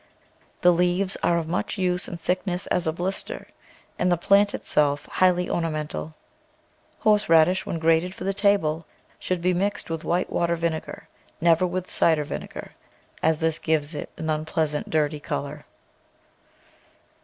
The 0.61 0.71
leaves 0.71 1.15
are 1.21 1.37
of 1.37 1.47
much 1.47 1.77
use 1.77 2.07
in 2.07 2.17
sickness 2.17 2.65
as 2.73 2.87
a 2.87 2.91
blister, 2.91 3.49
and 3.99 4.11
the 4.11 4.17
plant 4.17 4.55
itself 4.55 5.05
high 5.05 5.29
ly 5.29 5.47
ornamental. 5.47 6.15
Horse 7.01 7.29
radish, 7.29 7.67
when 7.67 7.77
grated 7.77 8.15
for 8.15 8.23
the 8.23 8.33
table, 8.33 8.87
should 9.19 9.43
be 9.43 9.53
mixed 9.53 9.91
with 9.91 10.03
white 10.03 10.31
wine 10.31 10.55
vinegar, 10.55 11.07
never 11.39 11.67
with 11.67 11.87
cider 11.87 12.23
vinegar, 12.23 12.71
as 13.21 13.37
this 13.37 13.59
gives 13.59 13.93
it 13.93 14.09
an 14.17 14.27
unpleasant, 14.31 14.89
dirty 14.89 15.19
colour. 15.19 15.67